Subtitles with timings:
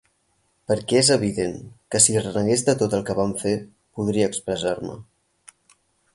[0.69, 1.53] Perquè és evident
[1.95, 3.55] que si renegués de tot el que vam fer,
[4.01, 4.99] podria expressar-me.